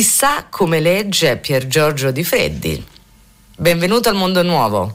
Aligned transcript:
chissà 0.00 0.46
come 0.48 0.80
legge 0.80 1.36
Pier 1.36 1.66
Giorgio 1.66 2.10
Di 2.10 2.24
Freddi. 2.24 2.82
Benvenuto 3.54 4.08
al 4.08 4.14
Mondo 4.14 4.42
Nuovo. 4.42 4.94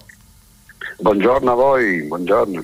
Buongiorno 0.98 1.52
a 1.52 1.54
voi, 1.54 2.02
buongiorno. 2.08 2.64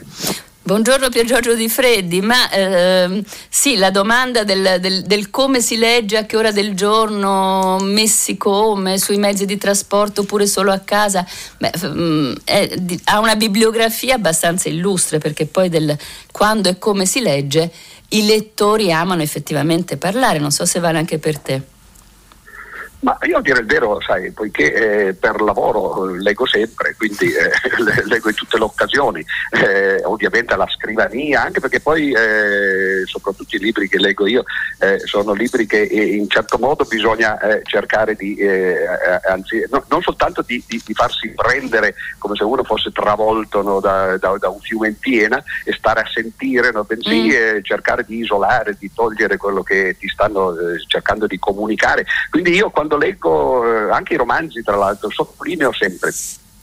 Buongiorno 0.63 1.09
Pier 1.09 1.25
Giorgio 1.25 1.53
Di 1.53 1.69
Freddi, 1.69 2.19
ma 2.21 2.49
eh, 2.49 3.23
sì, 3.47 3.75
la 3.75 3.91
domanda 3.91 4.43
del, 4.43 4.77
del, 4.79 5.03
del, 5.03 5.29
come 5.29 5.61
si 5.61 5.77
legge, 5.77 6.17
a 6.17 6.25
che 6.25 6.35
ora 6.35 6.51
del 6.51 6.73
giorno, 6.73 7.77
messi 7.79 8.37
come, 8.37 8.97
sui 8.97 9.17
mezzi 9.17 9.45
di 9.45 9.57
trasporto 9.57 10.21
oppure 10.21 10.47
solo 10.47 10.71
a 10.71 10.79
casa, 10.79 11.23
beh, 11.59 11.71
mm, 11.85 12.33
è, 12.43 12.75
ha 13.03 13.19
una 13.19 13.35
bibliografia 13.35 14.15
abbastanza 14.15 14.67
illustre 14.67 15.19
perché 15.19 15.45
poi 15.45 15.69
del 15.69 15.95
quando 16.31 16.69
e 16.69 16.79
come 16.79 17.05
si 17.05 17.21
legge 17.21 17.71
i 18.09 18.25
lettori 18.25 18.91
amano 18.91 19.21
effettivamente 19.21 19.97
parlare, 19.97 20.39
non 20.39 20.49
so 20.49 20.65
se 20.65 20.79
vale 20.79 20.97
anche 20.97 21.19
per 21.19 21.37
te. 21.37 21.79
Ma 23.01 23.17
io 23.23 23.37
a 23.37 23.41
dire 23.41 23.59
il 23.59 23.65
vero, 23.65 23.99
sai, 23.99 24.31
poiché 24.31 25.07
eh, 25.07 25.13
per 25.13 25.41
lavoro 25.41 26.05
leggo 26.05 26.45
sempre, 26.45 26.93
quindi 26.95 27.33
eh, 27.33 27.49
leggo 28.05 28.29
in 28.29 28.35
tutte 28.35 28.59
le 28.59 28.63
occasioni, 28.63 29.25
eh, 29.51 30.01
ovviamente 30.03 30.53
alla 30.53 30.67
scrivania, 30.67 31.41
anche 31.41 31.59
perché 31.59 31.79
poi 31.79 32.11
eh, 32.11 33.01
soprattutto 33.05 33.55
i 33.55 33.59
libri 33.59 33.89
che 33.89 33.97
leggo 33.97 34.27
io 34.27 34.43
eh, 34.79 34.99
sono 34.99 35.33
libri 35.33 35.65
che 35.65 35.81
eh, 35.81 36.15
in 36.15 36.29
certo 36.29 36.59
modo 36.59 36.85
bisogna 36.85 37.39
cercare 37.63 38.15
di, 38.15 38.37
anzi, 39.27 39.65
no, 39.71 39.83
non 39.89 40.01
soltanto 40.01 40.43
di, 40.43 40.63
di, 40.67 40.81
di, 40.85 40.93
farsi 40.93 41.29
prendere 41.29 41.95
come 42.19 42.35
se 42.35 42.43
uno 42.43 42.63
fosse 42.63 42.91
travolto 42.91 43.63
no, 43.63 43.79
da, 43.79 44.17
da, 44.17 44.37
da, 44.37 44.49
un 44.49 44.59
fiume 44.59 44.89
in 44.89 44.99
piena 44.99 45.41
e 45.63 45.73
stare 45.73 46.01
a 46.01 46.07
sentire, 46.07 46.71
no, 46.71 46.83
bensì 46.83 47.29
mm. 47.29 47.61
cercare 47.63 48.03
di 48.05 48.19
isolare, 48.19 48.75
di 48.77 48.91
togliere 48.93 49.37
quello 49.37 49.63
che 49.63 49.95
ti 49.97 50.07
stanno 50.07 50.53
cercando 50.87 51.25
di 51.25 51.39
comunicare. 51.39 52.05
Quindi 52.29 52.53
io 52.53 52.69
quando 52.69 52.90
quando 52.91 52.97
leggo 52.97 53.65
eh, 53.65 53.91
anche 53.91 54.15
i 54.15 54.17
romanzi, 54.17 54.61
tra 54.61 54.75
l'altro, 54.75 55.09
sottolineo 55.09 55.71
sempre 55.71 56.11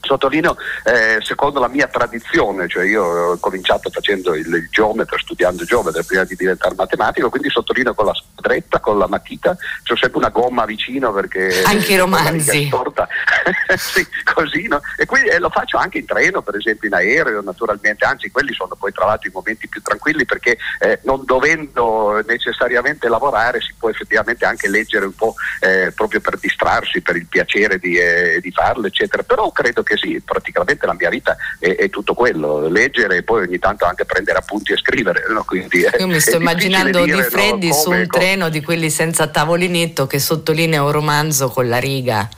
Sottolineo, 0.01 0.55
eh, 0.85 1.17
secondo 1.21 1.59
la 1.59 1.67
mia 1.67 1.87
tradizione, 1.87 2.67
cioè 2.67 2.85
io 2.85 3.03
ho 3.03 3.37
cominciato 3.37 3.89
facendo 3.89 4.33
il, 4.33 4.47
il 4.47 4.67
geometra, 4.71 5.17
studiando 5.17 5.63
geometra 5.65 6.01
prima 6.03 6.23
di 6.23 6.35
diventare 6.35 6.75
matematico, 6.75 7.29
quindi 7.29 7.49
sottolineo 7.49 7.93
con 7.93 8.05
la 8.05 8.13
spadretta, 8.13 8.79
con 8.79 8.97
la 8.97 9.07
matita, 9.07 9.55
c'ho 9.83 9.95
sempre 9.95 10.19
una 10.19 10.29
gomma 10.29 10.65
vicino 10.65 11.11
perché... 11.11 11.61
Anche 11.63 11.93
i 11.93 11.97
romanzi. 11.97 12.69
sì, 13.77 14.05
così, 14.33 14.67
no? 14.67 14.81
E 14.97 15.05
quindi 15.05 15.29
eh, 15.29 15.39
lo 15.39 15.49
faccio 15.49 15.77
anche 15.77 15.97
in 15.97 16.05
treno, 16.05 16.41
per 16.41 16.55
esempio 16.55 16.87
in 16.87 16.93
aereo, 16.93 17.41
naturalmente, 17.41 18.05
anzi 18.05 18.31
quelli 18.31 18.53
sono 18.53 18.75
poi 18.75 18.91
tra 18.91 19.05
l'altro 19.05 19.29
i 19.29 19.33
momenti 19.33 19.67
più 19.67 19.81
tranquilli 19.81 20.25
perché 20.25 20.57
eh, 20.79 20.99
non 21.03 21.23
dovendo 21.25 22.21
necessariamente 22.25 23.07
lavorare 23.07 23.61
si 23.61 23.73
può 23.77 23.89
effettivamente 23.89 24.45
anche 24.45 24.69
leggere 24.69 25.05
un 25.05 25.15
po' 25.15 25.35
eh, 25.59 25.91
proprio 25.95 26.21
per 26.21 26.37
distrarsi, 26.37 27.01
per 27.01 27.15
il 27.15 27.27
piacere 27.27 27.77
di, 27.77 27.97
eh, 27.97 28.39
di 28.41 28.51
farlo, 28.51 28.87
eccetera. 28.87 29.23
Però 29.23 29.51
credo 29.51 29.83
che 29.83 29.88
che 29.89 29.97
sì, 29.97 30.21
praticamente 30.23 30.85
la 30.85 30.93
mia 30.93 31.09
vita 31.09 31.35
è, 31.57 31.75
è, 31.75 31.89
tutto 31.89 32.13
quello, 32.13 32.67
leggere 32.67 33.17
e 33.17 33.23
poi 33.23 33.47
ogni 33.47 33.57
tanto 33.57 33.85
anche 33.85 34.05
prendere 34.05 34.37
appunti 34.37 34.73
e 34.73 34.77
scrivere. 34.77 35.23
No? 35.29 35.43
Quindi, 35.43 35.83
Io 35.97 36.07
mi 36.07 36.19
sto 36.19 36.37
immaginando 36.37 37.03
Di 37.03 37.11
Freddi 37.23 37.69
no, 37.69 37.73
come, 37.73 37.81
su 37.81 37.89
un 37.89 38.05
come... 38.07 38.07
treno 38.07 38.49
di 38.49 38.61
quelli 38.61 38.91
senza 38.91 39.27
tavolinetto 39.27 40.05
che 40.05 40.19
sottolinea 40.19 40.83
un 40.83 40.91
romanzo 40.91 41.49
con 41.49 41.67
la 41.67 41.79
riga. 41.79 42.29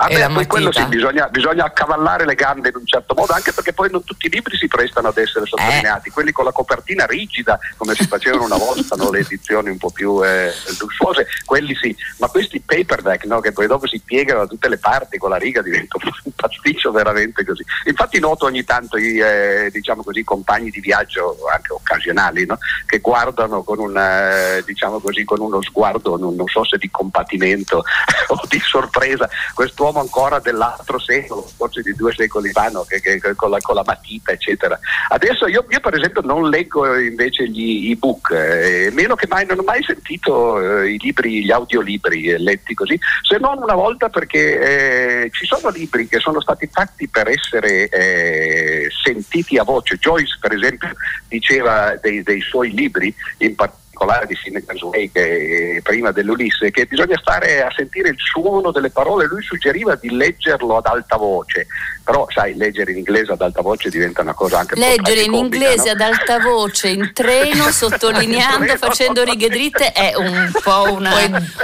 Ah 0.00 0.06
beh, 0.06 0.28
poi 0.32 0.46
quello 0.46 0.70
sì, 0.70 0.84
bisogna, 0.86 1.26
bisogna, 1.26 1.64
accavallare 1.64 2.24
le 2.24 2.36
gambe 2.36 2.68
in 2.68 2.76
un 2.76 2.86
certo 2.86 3.14
modo, 3.16 3.32
anche 3.32 3.52
perché 3.52 3.72
poi 3.72 3.90
non 3.90 4.04
tutti 4.04 4.26
i 4.26 4.30
libri 4.30 4.56
si 4.56 4.68
prestano 4.68 5.08
ad 5.08 5.18
essere 5.18 5.44
sottolineati, 5.44 6.08
eh. 6.08 6.12
quelli 6.12 6.30
con 6.30 6.44
la 6.44 6.52
copertina 6.52 7.04
rigida, 7.04 7.58
come 7.76 7.96
si 7.96 8.06
facevano 8.06 8.44
una 8.44 8.56
volta, 8.56 8.94
no? 8.94 9.10
le 9.10 9.18
edizioni 9.18 9.70
un 9.70 9.76
po' 9.76 9.90
più 9.90 10.24
eh, 10.24 10.52
lussuose, 10.78 11.26
quelli 11.44 11.74
sì, 11.74 11.96
ma 12.18 12.28
questi 12.28 12.60
paperback 12.60 13.24
no? 13.24 13.40
che 13.40 13.50
poi 13.50 13.66
dopo 13.66 13.88
si 13.88 14.00
piegano 14.04 14.38
da 14.38 14.46
tutte 14.46 14.68
le 14.68 14.78
parti 14.78 15.18
con 15.18 15.30
la 15.30 15.36
riga 15.36 15.62
diventano 15.62 16.12
un 16.22 16.30
pasticcio 16.36 16.92
veramente 16.92 17.44
così. 17.44 17.64
Infatti 17.86 18.20
noto 18.20 18.46
ogni 18.46 18.62
tanto 18.62 18.98
i 18.98 19.18
eh, 19.18 19.68
diciamo 19.72 20.04
così, 20.04 20.22
compagni 20.22 20.70
di 20.70 20.78
viaggio, 20.78 21.38
anche 21.52 21.72
occasionali, 21.98 22.46
no? 22.46 22.58
che 22.86 23.00
guardano 23.00 23.62
con, 23.62 23.78
un, 23.80 23.96
eh, 23.96 24.62
diciamo 24.64 25.00
così, 25.00 25.24
con 25.24 25.40
uno 25.40 25.60
sguardo, 25.60 26.16
non, 26.16 26.34
non 26.34 26.46
so 26.46 26.64
se 26.64 26.78
di 26.78 26.88
compatimento 26.90 27.82
o 28.28 28.40
di 28.48 28.60
sorpresa, 28.60 29.28
questo 29.52 29.84
uomo 29.84 30.00
ancora 30.00 30.38
dell'altro 30.38 30.98
secolo, 30.98 31.46
forse 31.56 31.82
di 31.82 31.94
due 31.94 32.12
secoli 32.14 32.50
fa, 32.50 32.68
no? 32.68 32.84
che, 32.84 33.00
che, 33.00 33.20
con, 33.34 33.50
la, 33.50 33.58
con, 33.60 33.74
la, 33.74 33.82
matita, 33.84 34.32
eccetera. 34.32 34.78
Adesso 35.08 35.46
io, 35.48 35.66
io, 35.68 35.80
per 35.80 35.94
esempio 35.94 36.22
non 36.22 36.48
leggo 36.48 36.96
invece 36.98 37.48
gli 37.48 37.90
ebook, 37.90 38.30
eh, 38.30 38.90
meno 38.92 39.14
che 39.14 39.26
mai 39.28 39.44
non 39.46 39.58
ho 39.58 39.64
mai 39.64 39.82
sentito 39.82 40.60
eh, 40.60 40.92
i 40.92 40.98
libri, 40.98 41.44
gli 41.44 41.50
audiolibri 41.50 42.28
eh, 42.28 42.38
letti 42.38 42.74
così, 42.74 42.98
se 43.28 43.38
non 43.38 43.58
una 43.62 43.74
volta 43.74 44.08
perché 44.08 45.24
eh, 45.24 45.30
ci 45.32 45.46
sono 45.46 45.70
libri 45.70 46.06
che 46.06 46.18
sono 46.18 46.40
stati 46.40 46.68
fatti 46.70 47.08
per 47.08 47.28
essere 47.28 47.88
eh, 47.88 48.88
sentiti 49.02 49.58
a 49.58 49.64
voce. 49.64 49.96
Joyce, 49.96 50.38
per 50.40 50.52
esempio, 50.52 50.90
diceva 51.28 51.87
dei, 51.96 52.22
dei 52.22 52.40
suoi 52.40 52.72
libri, 52.72 53.14
in 53.38 53.54
particolare 53.54 54.26
di 54.26 54.34
Finnegan's 54.36 54.82
Wake 54.82 55.80
prima 55.82 56.12
dell'Ulisse, 56.12 56.70
che 56.70 56.86
bisogna 56.86 57.18
stare 57.18 57.62
a 57.62 57.72
sentire 57.74 58.10
il 58.10 58.16
suono 58.18 58.70
delle 58.70 58.90
parole, 58.90 59.26
lui 59.26 59.42
suggeriva 59.42 59.96
di 59.96 60.10
leggerlo 60.10 60.76
ad 60.76 60.86
alta 60.86 61.16
voce, 61.16 61.66
però 62.04 62.26
sai, 62.30 62.56
leggere 62.56 62.92
in 62.92 62.98
inglese 62.98 63.32
ad 63.32 63.42
alta 63.42 63.60
voce 63.60 63.90
diventa 63.90 64.22
una 64.22 64.34
cosa 64.34 64.60
anche 64.60 64.76
Leggere 64.76 65.22
in 65.22 65.34
inglese 65.34 65.86
no? 65.86 65.90
ad 65.90 66.00
alta 66.00 66.38
voce, 66.38 66.88
in 66.88 67.10
treno, 67.12 67.70
sottolineando, 67.72 68.76
facendo 68.76 69.24
righe 69.24 69.48
dritte, 69.48 69.92
è 69.92 70.14
un 70.16 70.50
po' 70.62 70.92
una, 70.92 71.12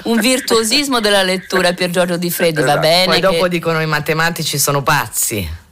un 0.05 0.19
virtuosismo 0.19 1.01
della 1.01 1.23
lettura 1.23 1.73
per 1.73 1.91
Giorgio 1.91 2.17
Di 2.17 2.31
Freddi, 2.31 2.61
esatto. 2.61 2.75
va 2.75 2.81
bene? 2.81 3.07
Poi 3.07 3.21
dopo 3.21 3.43
che... 3.45 3.49
dicono 3.49 3.81
i 3.81 3.87
matematici 3.87 4.59
sono 4.59 4.83
pazzi. 4.83 5.63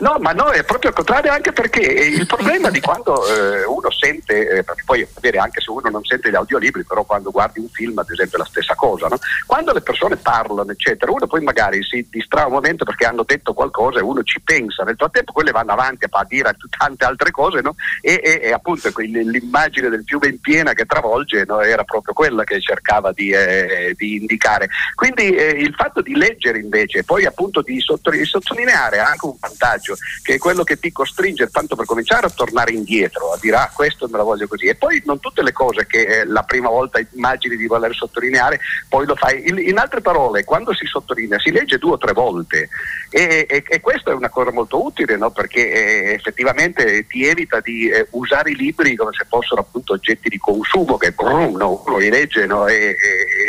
No, 0.00 0.16
ma 0.18 0.32
no, 0.32 0.48
è 0.50 0.64
proprio 0.64 0.90
il 0.90 0.96
contrario, 0.96 1.30
anche 1.30 1.52
perché 1.52 1.80
il 1.80 2.24
problema 2.26 2.70
di 2.70 2.80
quando 2.80 3.26
eh, 3.26 3.64
uno 3.64 3.90
sente, 3.90 4.48
eh, 4.48 4.64
perché 4.64 4.82
poi 4.84 5.06
avere 5.14 5.38
anche 5.38 5.60
se 5.60 5.70
uno 5.70 5.88
non 5.90 6.02
sente 6.04 6.30
gli 6.30 6.34
audiolibri, 6.34 6.84
però 6.84 7.04
quando 7.04 7.30
guardi 7.30 7.60
un 7.60 7.68
film, 7.68 7.98
ad 7.98 8.08
esempio, 8.10 8.38
è 8.38 8.40
la 8.40 8.46
stessa 8.46 8.74
cosa, 8.74 9.08
no? 9.08 9.18
quando 9.46 9.72
le 9.72 9.82
persone 9.82 10.16
parlano, 10.16 10.70
eccetera, 10.72 11.12
uno 11.12 11.26
poi 11.26 11.42
magari 11.42 11.82
si 11.84 12.06
distrae 12.10 12.46
un 12.46 12.52
momento 12.52 12.84
perché 12.84 13.04
hanno 13.04 13.24
detto 13.24 13.52
qualcosa 13.52 13.98
e 13.98 14.02
uno 14.02 14.22
ci 14.22 14.40
pensa, 14.40 14.84
nel 14.84 14.96
frattempo 14.96 15.32
quelle 15.32 15.50
vanno 15.50 15.72
avanti 15.72 16.06
a 16.08 16.24
dire 16.24 16.56
tante 16.76 17.04
altre 17.04 17.30
cose 17.30 17.60
no? 17.60 17.74
e, 18.00 18.20
e, 18.22 18.40
e, 18.44 18.52
appunto 18.52 18.90
l'immagine 18.96 19.88
del 19.88 20.02
fiume 20.04 20.28
in 20.28 20.40
piena 20.40 20.72
che 20.72 20.86
travolge 20.86 21.44
no? 21.46 21.60
era 21.60 21.84
proprio 21.84 22.14
quella 22.14 22.44
che 22.44 22.60
cercava 22.60 23.12
di, 23.12 23.30
eh, 23.30 23.94
di 23.96 24.16
indicare. 24.16 24.68
Quindi 24.94 25.30
eh, 25.30 25.50
il 25.50 25.74
fatto 25.74 26.00
di 26.00 26.16
leggere 26.16 26.58
invece, 26.58 27.04
poi 27.04 27.26
appunto 27.26 27.60
di 27.60 27.80
sottolineare 27.80 28.98
anche 28.98 29.26
un 29.26 29.36
vantaggio 29.38 29.89
vantaggio, 29.90 29.96
che 30.22 30.34
è 30.34 30.38
quello 30.38 30.64
che 30.64 30.78
ti 30.78 30.92
costringe 30.92 31.48
tanto 31.48 31.76
per 31.76 31.86
cominciare 31.86 32.26
a 32.26 32.30
tornare 32.30 32.72
indietro, 32.72 33.32
a 33.32 33.38
dire 33.40 33.56
ah 33.56 33.70
questo 33.74 34.08
me 34.08 34.18
la 34.18 34.22
voglio 34.22 34.46
così. 34.46 34.66
E 34.66 34.74
poi 34.74 35.02
non 35.04 35.20
tutte 35.20 35.42
le 35.42 35.52
cose 35.52 35.86
che 35.86 36.00
eh, 36.00 36.26
la 36.26 36.42
prima 36.42 36.68
volta 36.68 37.00
immagini 37.12 37.56
di 37.56 37.66
voler 37.66 37.94
sottolineare, 37.94 38.60
poi 38.88 39.06
lo 39.06 39.16
fai. 39.16 39.48
In, 39.48 39.58
in 39.58 39.78
altre 39.78 40.00
parole, 40.00 40.44
quando 40.44 40.74
si 40.74 40.86
sottolinea 40.86 41.38
si 41.38 41.50
legge 41.50 41.78
due 41.78 41.92
o 41.92 41.98
tre 41.98 42.12
volte 42.12 42.68
e, 43.10 43.46
e, 43.48 43.64
e 43.66 43.80
questa 43.80 44.10
è 44.10 44.14
una 44.14 44.28
cosa 44.28 44.52
molto 44.52 44.84
utile 44.84 45.16
no? 45.16 45.30
perché 45.30 45.70
eh, 45.70 46.12
effettivamente 46.12 47.06
ti 47.06 47.26
evita 47.26 47.60
di 47.60 47.88
eh, 47.88 48.06
usare 48.10 48.50
i 48.50 48.56
libri 48.56 48.94
come 48.96 49.10
se 49.12 49.26
fossero 49.28 49.62
appunto 49.62 49.94
oggetti 49.94 50.28
di 50.28 50.38
consumo 50.38 50.96
che 50.96 51.12
brum, 51.12 51.56
no? 51.56 51.82
uno 51.86 51.98
li 51.98 52.08
legge 52.08 52.46
no? 52.46 52.66
e, 52.66 52.94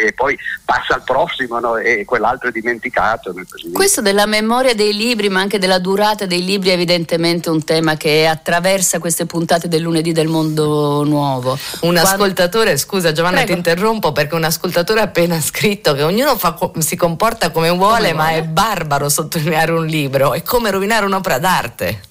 e, 0.05 0.13
poi 0.13 0.37
passa 0.65 0.95
al 0.95 1.03
prossimo 1.03 1.77
e 1.77 2.05
quell'altro 2.05 2.49
è 2.49 2.51
dimenticato. 2.51 3.33
Questo 3.71 4.01
della 4.01 4.25
memoria 4.25 4.73
dei 4.73 4.93
libri 4.93 5.29
ma 5.29 5.41
anche 5.41 5.59
della 5.59 5.79
durata 5.79 6.25
dei 6.31 6.45
libri 6.45 6.69
è 6.69 6.73
evidentemente 6.73 7.49
un 7.49 7.61
tema 7.63 7.97
che 7.97 8.25
attraversa 8.25 8.99
queste 8.99 9.25
puntate 9.25 9.67
del 9.67 9.81
lunedì 9.81 10.13
del 10.13 10.27
mondo 10.29 11.03
nuovo. 11.03 11.51
Un 11.81 11.91
Quando... 11.91 11.99
ascoltatore, 12.01 12.77
scusa 12.77 13.11
Giovanna 13.11 13.43
Prego. 13.43 13.51
ti 13.51 13.57
interrompo 13.57 14.13
perché 14.13 14.35
un 14.35 14.45
ascoltatore 14.45 15.01
ha 15.01 15.03
appena 15.03 15.41
scritto 15.41 15.93
che 15.93 16.03
ognuno 16.03 16.37
fa, 16.37 16.57
si 16.79 16.95
comporta 16.95 17.51
come 17.51 17.69
vuole 17.69 18.11
come 18.11 18.13
ma 18.13 18.27
vuole. 18.29 18.39
è 18.39 18.43
barbaro 18.43 19.09
sottolineare 19.09 19.73
un 19.73 19.85
libro, 19.85 20.31
è 20.31 20.41
come 20.41 20.71
rovinare 20.71 21.05
un'opera 21.05 21.37
d'arte. 21.37 22.01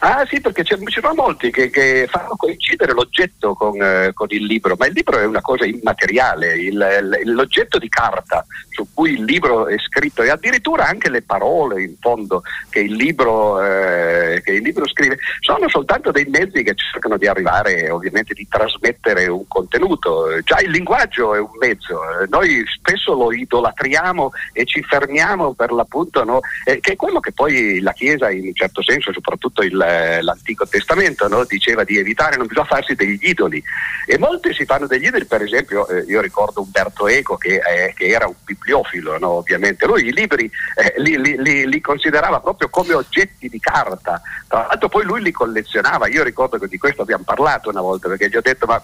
Ah 0.00 0.24
sì, 0.26 0.40
perché 0.40 0.62
ci 0.62 0.76
sono 0.88 1.14
molti 1.14 1.50
che, 1.50 1.70
che, 1.70 2.06
fanno 2.08 2.36
coincidere 2.36 2.92
l'oggetto 2.92 3.54
con, 3.54 3.82
eh, 3.82 4.12
con, 4.14 4.28
il 4.30 4.44
libro, 4.44 4.76
ma 4.78 4.86
il 4.86 4.92
libro 4.92 5.18
è 5.18 5.24
una 5.24 5.40
cosa 5.40 5.64
immateriale, 5.64 6.56
il, 6.56 7.22
l'oggetto 7.24 7.78
di 7.78 7.88
carta 7.88 8.44
su 8.70 8.86
cui 8.94 9.14
il 9.14 9.24
libro 9.24 9.66
è 9.66 9.76
scritto 9.78 10.22
e 10.22 10.30
addirittura 10.30 10.86
anche 10.86 11.10
le 11.10 11.22
parole 11.22 11.82
in 11.82 11.96
fondo 11.98 12.42
che 12.70 12.78
il 12.78 12.94
libro, 12.94 13.60
eh, 13.60 14.40
che 14.44 14.52
il 14.52 14.62
libro 14.62 14.86
scrive 14.86 15.18
sono 15.40 15.68
soltanto 15.68 16.12
dei 16.12 16.26
mezzi 16.26 16.62
che 16.62 16.76
cercano 16.76 17.16
di 17.16 17.26
arrivare 17.26 17.90
ovviamente 17.90 18.34
di 18.34 18.46
trasmettere 18.48 19.26
un 19.26 19.48
contenuto. 19.48 20.40
Già 20.44 20.60
il 20.60 20.70
linguaggio 20.70 21.34
è 21.34 21.40
un 21.40 21.56
mezzo, 21.58 21.98
noi 22.28 22.62
spesso 22.68 23.14
lo 23.14 23.32
idolatriamo 23.32 24.30
e 24.52 24.64
ci 24.64 24.80
fermiamo 24.84 25.54
per 25.54 25.72
l'appunto, 25.72 26.22
no? 26.22 26.38
eh, 26.64 26.78
che 26.78 26.92
è 26.92 26.96
quello 26.96 27.18
che 27.18 27.32
poi 27.32 27.80
la 27.80 27.92
Chiesa 27.92 28.30
in 28.30 28.46
un 28.46 28.54
certo 28.54 28.80
senso, 28.80 29.12
soprattutto 29.12 29.62
il 29.62 29.86
nell'Antico 29.88 30.66
Testamento, 30.66 31.28
no? 31.28 31.44
diceva 31.44 31.84
di 31.84 31.98
evitare, 31.98 32.36
non 32.36 32.46
bisogna 32.46 32.66
farsi 32.66 32.94
degli 32.94 33.18
idoli. 33.20 33.62
E 34.06 34.18
molti 34.18 34.52
si 34.52 34.64
fanno 34.64 34.86
degli 34.86 35.06
idoli, 35.06 35.24
per 35.24 35.42
esempio, 35.42 35.86
eh, 35.88 36.04
io 36.06 36.20
ricordo 36.20 36.62
Umberto 36.62 37.06
Eco 37.08 37.36
che, 37.36 37.56
eh, 37.56 37.92
che 37.94 38.06
era 38.06 38.26
un 38.26 38.34
bibliofilo, 38.44 39.18
no? 39.18 39.28
ovviamente. 39.30 39.86
Lui 39.86 40.06
i 40.06 40.12
libri 40.12 40.50
eh, 40.76 40.94
li, 41.00 41.20
li, 41.20 41.36
li, 41.40 41.68
li, 41.68 41.80
considerava 41.80 42.40
proprio 42.40 42.68
come 42.68 42.94
oggetti 42.94 43.48
di 43.48 43.60
carta. 43.60 44.20
Tra 44.46 44.66
l'altro 44.68 44.88
poi 44.88 45.04
lui 45.04 45.22
li 45.22 45.32
collezionava. 45.32 46.08
Io 46.08 46.22
ricordo 46.22 46.58
che 46.58 46.68
di 46.68 46.78
questo 46.78 47.02
abbiamo 47.02 47.24
parlato 47.24 47.70
una 47.70 47.80
volta 47.80 48.08
perché 48.08 48.28
gli 48.28 48.36
ho 48.36 48.42
detto 48.42 48.66
ma 48.66 48.82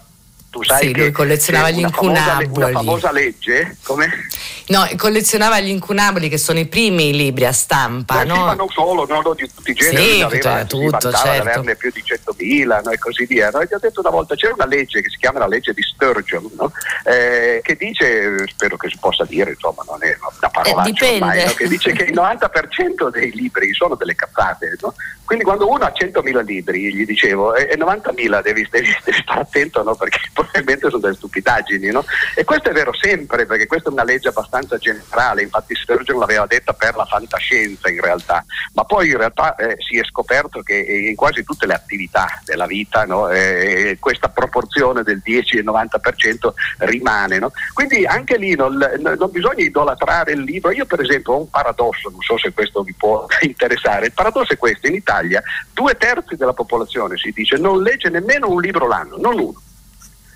tu 0.55 0.63
sai 0.63 0.87
sì, 0.87 0.93
che 0.93 1.01
lui 1.01 1.11
collezionava 1.11 1.71
gli 1.71 1.81
incunaboli. 1.81 2.47
Famosa, 2.47 2.67
una 2.69 2.79
famosa 2.79 3.11
legge, 3.11 3.77
come? 3.83 4.29
No, 4.69 4.89
collezionava 4.97 5.59
gli 5.59 5.69
incunaboli 5.69 6.29
che 6.29 6.39
sono 6.39 6.61
i 6.61 6.67
primi 6.67 7.13
libri 7.13 7.45
a 7.45 7.53
stampa, 7.53 8.23
no? 8.23 8.35
Sì, 8.35 8.41
ma 8.41 8.55
non 8.55 8.69
solo, 8.69 9.05
no, 9.05 9.35
di 9.35 9.51
tutti 9.53 9.73
i 9.73 9.75
generi, 9.75 10.15
sì, 10.15 10.21
aveva, 10.23 10.65
tutto, 10.65 11.11
certo. 11.11 11.43
averne 11.43 11.75
più 11.75 11.91
di 11.91 12.05
100.000 12.07 12.83
no, 12.85 12.91
e 12.91 12.99
così 12.99 13.27
via. 13.27 13.51
No? 13.51 13.61
E 13.61 13.67
ti 13.67 13.75
ho 13.75 13.79
detto 13.81 13.99
una 13.99 14.11
volta, 14.11 14.37
c'era 14.37 14.55
una 14.55 14.67
legge 14.67 15.03
che 15.03 15.11
si 15.11 15.19
chiama 15.19 15.41
la 15.41 15.49
legge 15.49 15.73
di 15.73 15.83
Sturgeon, 15.83 16.49
no? 16.57 16.73
eh, 17.05 17.61
che 17.63 17.75
dice, 17.75 18.47
spero 18.47 18.77
che 18.77 18.89
si 18.89 18.97
possa 19.01 19.25
dire, 19.25 19.51
insomma, 19.51 19.83
non 19.87 19.99
è 20.05 20.17
una 20.39 20.51
parolaccia 20.51 21.05
eh, 21.05 21.15
ormai, 21.15 21.55
che 21.57 21.67
dice 21.67 21.91
che 21.91 22.05
il 22.05 22.15
90% 22.15 23.11
dei 23.11 23.33
libri 23.33 23.75
sono 23.75 23.97
delle 23.97 24.15
cazzate, 24.15 24.77
quindi 25.25 25.45
quando 25.45 25.69
uno 25.69 25.85
ha 25.85 25.93
100.000 25.95 26.45
libri, 26.45 26.95
gli 26.95 27.05
dicevo, 27.05 27.55
e 27.55 27.77
90.000 27.77 28.43
devi, 28.43 28.69
devi, 28.71 28.89
devi 29.05 29.19
stare 29.21 29.41
attento 29.41 29.83
perché 29.95 30.19
probabilmente 30.45 30.89
sono 30.89 31.01
delle 31.01 31.15
stupidaggini. 31.15 31.91
No? 31.91 32.05
E 32.35 32.45
questo 32.45 32.71
è 32.71 32.73
vero 32.73 32.93
sempre, 32.95 33.47
perché 33.47 33.67
questa 33.67 33.89
è 33.89 33.93
una 33.93 34.05
legge 34.05 34.29
abbastanza 34.29 34.77
generale, 34.79 35.43
infatti 35.43 35.75
Sturgeon 35.75 36.19
l'aveva 36.19 36.47
detta 36.47 36.73
per 36.73 36.97
la 36.97 37.05
fantascienza 37.05 37.89
in 37.89 38.01
realtà, 38.01 38.45
ma 38.75 38.85
poi 38.85 39.09
in 39.09 39.17
realtà 39.17 39.55
eh, 39.57 39.77
si 39.79 39.99
è 39.99 40.05
scoperto 40.05 40.61
che 40.63 40.75
in 40.75 41.15
quasi 41.17 41.43
tutte 41.43 41.67
le 41.67 41.75
attività 41.75 42.41
della 42.45 42.67
vita 42.67 43.05
no? 43.05 43.29
eh, 43.29 43.97
questa 44.01 44.29
proporzione 44.29 45.03
del 45.03 45.21
10 45.21 45.59
e 45.59 45.65
90% 45.65 46.53
rimane. 46.79 47.39
No? 47.39 47.53
Quindi 47.73 48.05
anche 48.07 48.37
lì 48.37 48.55
non, 48.55 48.77
non 48.77 49.31
bisogna 49.31 49.65
idolatrare 49.65 50.33
il 50.33 50.43
libro. 50.43 50.71
Io 50.71 50.87
per 50.87 51.01
esempio 51.01 51.33
ho 51.35 51.41
un 51.41 51.51
paradosso, 51.51 52.11
non 52.11 52.21
so 52.21 52.39
se 52.39 52.53
questo 52.53 52.83
vi 52.83 52.95
può 52.95 53.27
interessare, 53.43 54.07
il 54.07 54.13
paradosso 54.13 54.53
è 54.53 54.59
questo, 54.59 54.87
in 54.87 54.95
Italia 54.95 55.43
due 55.73 55.97
terzi 55.97 56.37
della 56.37 56.53
popolazione 56.53 57.17
si 57.17 57.31
dice 57.35 57.57
non 57.57 57.83
legge 57.83 58.09
nemmeno 58.09 58.49
un 58.49 58.61
libro 58.61 58.87
l'anno, 58.87 59.17
non 59.17 59.39
uno. 59.39 59.63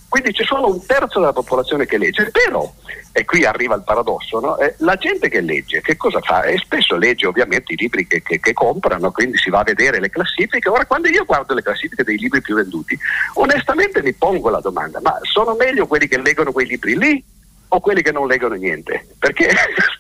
Quindi 0.08 0.32
c'è 0.32 0.44
solo 0.44 0.72
un 0.72 0.87
terzo 0.87 1.20
della 1.20 1.34
popolazione 1.34 1.84
che 1.84 1.99
legge, 1.99 2.31
però, 2.31 2.72
e 3.12 3.25
qui 3.26 3.44
arriva 3.44 3.75
il 3.75 3.82
paradosso, 3.82 4.40
no? 4.40 4.58
eh, 4.58 4.75
la 4.78 4.96
gente 4.96 5.28
che 5.28 5.43
legge, 5.43 5.82
che 5.82 5.96
cosa 5.96 6.20
fa? 6.20 6.43
E 6.43 6.56
spesso 6.56 6.96
legge 6.96 7.26
ovviamente 7.26 7.75
i 7.75 7.76
libri 7.76 8.06
che, 8.06 8.22
che, 8.22 8.40
che, 8.40 8.52
comprano, 8.55 9.12
quindi 9.12 9.37
si 9.37 9.50
va 9.50 9.60
a 9.60 9.64
vedere 9.64 10.00
le 10.00 10.08
classifiche. 10.08 10.70
Ora, 10.70 10.87
quando 10.87 11.08
io 11.08 11.26
guardo 11.26 11.52
le 11.52 11.62
classifiche 11.62 12.05
dei 12.05 12.16
libri 12.16 12.40
più 12.40 12.55
venduti, 12.55 12.99
onestamente 13.34 14.02
mi 14.02 14.14
pongo 14.14 14.49
la 14.49 14.60
domanda, 14.60 14.99
ma 15.02 15.19
sono 15.22 15.55
meglio 15.55 15.87
quelli 15.87 16.08
che 16.08 16.19
leggono 16.19 16.52
quei 16.52 16.66
libri 16.66 16.96
lì 16.96 17.22
o 17.69 17.81
quelli 17.81 18.00
che 18.00 18.12
non 18.12 18.26
leggono 18.26 18.54
niente, 18.54 19.06
perché 19.19 19.50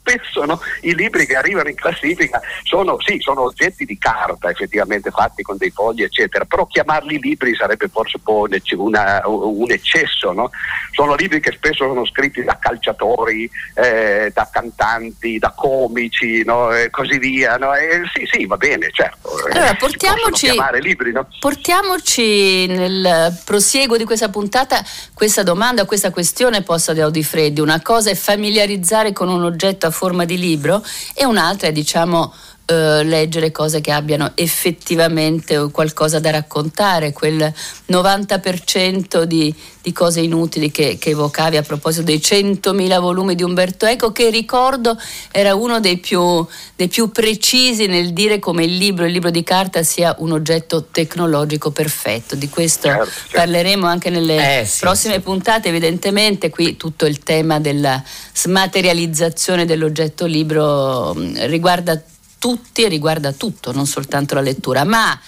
spesso 0.08 0.44
no, 0.44 0.60
i 0.82 0.94
libri 0.94 1.26
che 1.26 1.36
arrivano 1.36 1.68
in 1.68 1.74
classifica 1.74 2.40
sono, 2.62 2.98
sì, 3.00 3.18
sono 3.20 3.42
oggetti 3.42 3.84
di 3.84 3.98
carta 3.98 4.48
effettivamente 4.48 5.10
fatti 5.10 5.42
con 5.42 5.56
dei 5.56 5.70
fogli 5.70 6.02
eccetera, 6.02 6.44
però 6.44 6.66
chiamarli 6.66 7.18
libri 7.20 7.54
sarebbe 7.54 7.88
forse 7.88 8.18
un, 8.24 8.58
una, 8.76 9.22
un 9.26 9.70
eccesso, 9.70 10.32
no? 10.32 10.50
sono 10.92 11.14
libri 11.14 11.40
che 11.40 11.52
spesso 11.52 11.86
sono 11.86 12.06
scritti 12.06 12.42
da 12.42 12.58
calciatori, 12.58 13.48
eh, 13.74 14.30
da 14.34 14.48
cantanti, 14.50 15.38
da 15.38 15.52
comici 15.54 16.42
no? 16.44 16.74
e 16.74 16.88
così 16.90 17.18
via, 17.18 17.56
e 17.76 18.02
sì 18.14 18.26
sì 18.30 18.46
va 18.46 18.56
bene 18.56 18.88
certo, 18.92 19.46
eh, 19.48 19.58
allora, 19.58 19.74
portiamoci, 19.74 20.50
libri, 20.80 21.12
portiamoci 21.38 22.66
nel 22.66 23.38
prosieguo 23.44 23.96
di 23.96 24.04
questa 24.04 24.30
puntata 24.30 24.82
questa 25.12 25.42
domanda, 25.42 25.84
questa 25.84 26.10
questione 26.10 26.62
posta 26.62 26.94
da 26.94 27.04
Audifreddi 27.04 27.58
quindi 27.58 27.60
una 27.60 27.82
cosa 27.82 28.10
è 28.10 28.14
familiarizzare 28.14 29.12
con 29.12 29.28
un 29.28 29.42
oggetto 29.42 29.86
a 29.86 29.90
forma 29.98 30.24
di 30.24 30.38
libro 30.38 30.80
e 31.12 31.24
un'altra 31.24 31.66
è 31.66 31.72
diciamo 31.72 32.32
eh, 32.70 33.02
leggere 33.02 33.50
cose 33.50 33.80
che 33.80 33.92
abbiano 33.92 34.32
effettivamente 34.34 35.70
qualcosa 35.70 36.18
da 36.18 36.28
raccontare, 36.28 37.14
quel 37.14 37.50
90% 37.90 39.22
di, 39.22 39.54
di 39.80 39.90
cose 39.90 40.20
inutili 40.20 40.70
che, 40.70 40.98
che, 41.00 41.10
evocavi 41.10 41.56
a 41.56 41.62
proposito 41.62 42.04
dei 42.04 42.18
100.000 42.18 43.00
volumi 43.00 43.34
di 43.34 43.42
Umberto 43.42 43.86
Eco, 43.86 44.12
che 44.12 44.28
ricordo 44.28 44.98
era 45.30 45.54
uno 45.54 45.80
dei 45.80 45.96
più, 45.96 46.46
dei 46.76 46.88
più 46.88 47.10
precisi 47.10 47.86
nel 47.86 48.12
dire 48.12 48.38
come 48.38 48.64
il 48.64 48.76
libro, 48.76 49.06
il 49.06 49.12
libro 49.12 49.30
di 49.30 49.42
carta 49.42 49.82
sia 49.82 50.14
un 50.18 50.32
oggetto 50.32 50.88
tecnologico 50.90 51.70
perfetto. 51.70 52.36
Di 52.36 52.50
questo 52.50 52.88
certo, 52.88 53.04
certo. 53.06 53.30
parleremo 53.32 53.86
anche 53.86 54.10
nelle 54.10 54.60
eh, 54.60 54.66
sì, 54.66 54.80
prossime 54.80 55.14
sì. 55.14 55.20
puntate, 55.20 55.70
evidentemente 55.70 56.50
qui 56.50 56.76
tutto 56.76 57.06
il 57.06 57.20
tema 57.20 57.60
della 57.60 58.02
smaterializzazione 58.34 59.64
dell'oggetto 59.64 60.26
libro 60.26 61.14
riguarda 61.46 61.98
tutti 62.38 62.82
e 62.82 62.88
riguarda 62.88 63.32
tutto, 63.32 63.72
non 63.72 63.86
soltanto 63.86 64.34
la 64.34 64.40
lettura. 64.40 64.84
Ma 64.84 65.18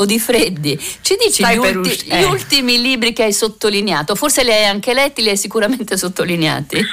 Odifreddi, 0.00 0.78
ci 1.00 1.16
dici 1.20 1.44
gli, 1.44 1.56
ulti- 1.56 2.06
eh. 2.06 2.20
gli, 2.20 2.24
ultimi 2.24 2.80
libri 2.80 3.12
che 3.12 3.24
hai 3.24 3.32
sottolineato? 3.32 4.14
Forse 4.14 4.44
li 4.44 4.52
hai 4.52 4.64
anche 4.64 4.94
letti, 4.94 5.22
li 5.22 5.30
hai 5.30 5.36
sicuramente 5.36 5.96
sottolineati. 5.96 6.80